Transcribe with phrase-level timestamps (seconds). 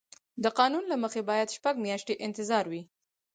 [0.43, 2.81] د قانون له مخې باید شپږ میاشتې انتظار وي.